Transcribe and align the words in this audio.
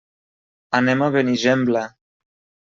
Anem 0.79 1.05
a 1.05 1.11
Benigembla. 1.17 1.87